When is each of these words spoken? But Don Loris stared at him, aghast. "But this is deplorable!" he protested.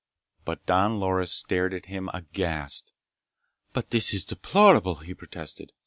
But 0.45 0.65
Don 0.65 0.99
Loris 0.99 1.31
stared 1.31 1.75
at 1.75 1.85
him, 1.85 2.09
aghast. 2.11 2.91
"But 3.71 3.91
this 3.91 4.15
is 4.15 4.25
deplorable!" 4.25 4.95
he 4.95 5.13
protested. 5.13 5.73